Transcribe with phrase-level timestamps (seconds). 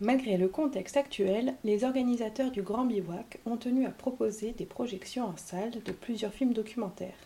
[0.00, 5.24] Malgré le contexte actuel, les organisateurs du Grand Bivouac ont tenu à proposer des projections
[5.24, 7.18] en salle de plusieurs films documentaires.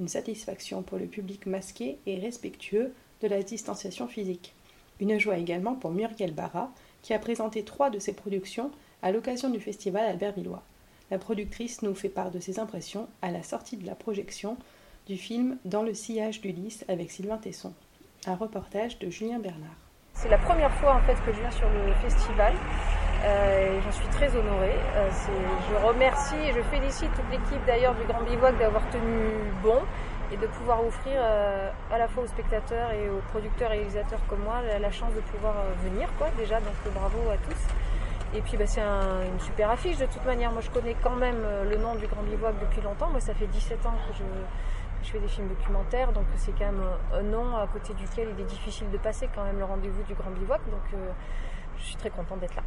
[0.00, 4.54] Une satisfaction pour le public masqué et respectueux de la distanciation physique.
[4.98, 9.48] Une joie également pour Muriel Barra, qui a présenté trois de ses productions à l'occasion
[9.48, 10.64] du festival Albert Villois.
[11.12, 14.56] La productrice nous fait part de ses impressions à la sortie de la projection
[15.06, 17.72] du film Dans le sillage du lys avec Sylvain Tesson.
[18.26, 19.85] Un reportage de Julien Bernard.
[20.16, 22.54] C'est la première fois en fait que je viens sur le festival
[23.22, 24.78] euh, et j'en suis très honorée.
[24.94, 25.10] Euh,
[25.70, 29.78] je remercie et je félicite toute l'équipe d'ailleurs du Grand Bivouac d'avoir tenu bon
[30.32, 34.20] et de pouvoir offrir euh, à la fois aux spectateurs et aux producteurs et réalisateurs
[34.26, 38.38] comme moi la, chance de pouvoir venir quoi déjà donc bravo à tous.
[38.38, 40.50] Et puis bah, c'est une super affiche de toute manière.
[40.50, 43.10] Moi je connais quand même le nom du Grand Bivouac depuis longtemps.
[43.10, 44.24] Moi ça fait 17 ans que je
[45.06, 46.82] je fais des films documentaires, donc c'est quand même
[47.14, 50.14] un nom à côté duquel il est difficile de passer quand même le rendez-vous du
[50.14, 51.12] Grand Bivouac, donc euh,
[51.78, 52.62] je suis très contente d'être là.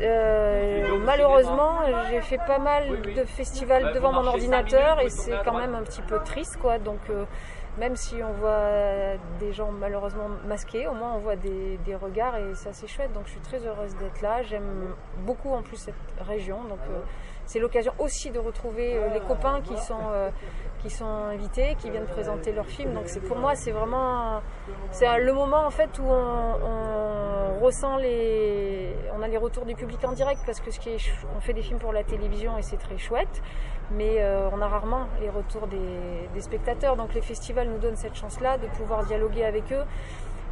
[0.00, 5.74] Euh, malheureusement, j'ai fait pas mal de festivals devant mon ordinateur et c'est quand même
[5.74, 6.78] un petit peu triste, quoi.
[6.78, 7.24] Donc, euh,
[7.78, 12.54] même si on voit des gens malheureusement masqués, au moins on voit des, regards et
[12.54, 13.12] c'est assez chouette.
[13.12, 14.42] Donc, je suis très heureuse d'être là.
[14.42, 14.94] J'aime
[15.26, 16.80] beaucoup en plus cette région, donc
[17.46, 20.30] c'est l'occasion aussi de retrouver les copains qui sont
[20.84, 22.92] qui sont invités, qui viennent présenter leurs films.
[22.92, 24.42] Donc c'est pour moi c'est vraiment
[24.90, 30.04] c'est le moment en fait où on, ressent les on a les retours du public
[30.04, 32.62] en direct parce que ce qui est, on fait des films pour la télévision et
[32.62, 33.42] c'est très chouette,
[33.90, 36.96] mais euh, on a rarement les retours des, spectateurs.
[36.96, 39.84] Donc les festivals nous donnent cette chance là de pouvoir dialoguer avec eux.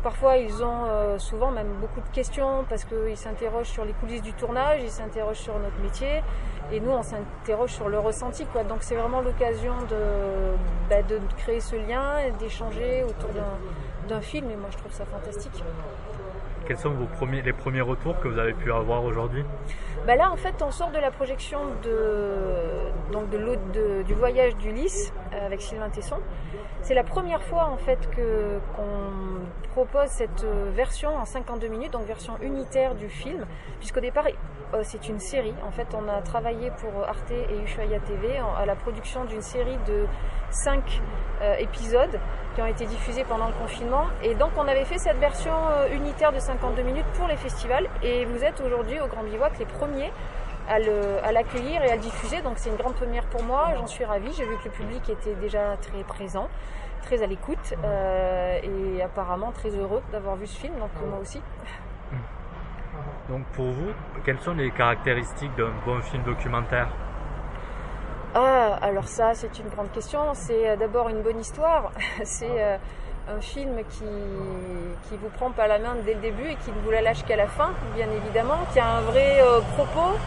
[0.02, 4.22] Parfois, ils ont euh, souvent même beaucoup de questions parce qu'ils s'interrogent sur les coulisses
[4.22, 6.22] du tournage, ils s'interrogent sur notre métier.
[6.72, 8.44] Et nous, on s'interroge sur le ressenti.
[8.46, 8.64] Quoi.
[8.64, 10.56] Donc c'est vraiment l'occasion de,
[10.90, 13.30] bah, de créer ce lien et d'échanger autour
[14.08, 14.50] d'un film.
[14.50, 15.62] Et moi, je trouve ça fantastique.
[16.66, 19.44] Quels sont vos premiers, les premiers retours que vous avez pu avoir aujourd'hui?
[20.06, 23.38] Bah Là, en fait, on sort de la projection de, donc de,
[23.72, 26.18] de du voyage d'Ulysse avec Sylvain Tesson.
[26.82, 31.92] C'est la première fois en fait que qu'on propose cette euh, version en 52 minutes,
[31.92, 33.46] donc version unitaire du film,
[33.78, 34.26] puisqu'au départ
[34.74, 35.54] euh, c'est une série.
[35.66, 39.76] En fait, on a travaillé pour Arte et Ushuaïa TV à la production d'une série
[39.86, 40.06] de
[40.50, 41.02] 5
[41.40, 42.18] euh, épisodes
[42.54, 44.06] qui ont été diffusés pendant le confinement.
[44.22, 45.54] Et donc, on avait fait cette version
[45.90, 47.88] unitaire de 52 minutes pour les festivals.
[48.02, 50.12] Et vous êtes aujourd'hui au Grand Bivouac les premiers
[50.68, 52.40] à l'accueillir et à le diffuser.
[52.42, 54.32] Donc c'est une grande première pour moi, j'en suis ravie.
[54.36, 56.48] J'ai vu que le public était déjà très présent,
[57.02, 61.40] très à l'écoute euh, et apparemment très heureux d'avoir vu ce film, donc moi aussi.
[63.28, 63.92] Donc pour vous,
[64.24, 66.88] quelles sont les caractéristiques d'un bon film documentaire?
[68.34, 70.34] Ah, alors ça c'est une grande question.
[70.34, 71.92] C'est euh, d'abord une bonne histoire.
[72.24, 72.76] c'est euh,
[73.28, 74.04] un film qui,
[75.08, 77.24] qui vous prend par la main dès le début et qui ne vous la lâche
[77.24, 79.38] qu'à la fin, bien évidemment, qui a un vrai
[79.76, 80.18] propos,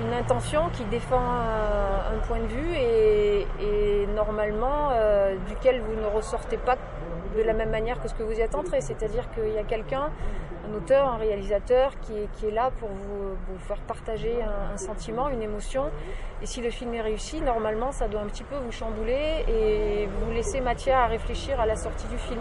[0.00, 6.56] une intention qui défend un, point de vue et, normalement euh, duquel vous ne ressortez
[6.56, 6.76] pas
[7.36, 8.80] de la même manière que ce que vous y attendrez.
[8.80, 10.10] C'est-à-dire qu'il y a quelqu'un,
[10.68, 15.90] un auteur, un réalisateur qui est, là pour vous, faire partager un, sentiment, une émotion.
[16.42, 20.06] Et si le film est réussi, normalement, ça doit un petit peu vous chambouler et
[20.06, 22.40] vous laisser matière à réfléchir à la sortie du film.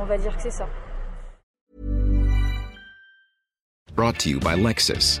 [0.00, 0.66] On va dire que c'est ça.
[3.94, 5.20] Brought to you by Lexus.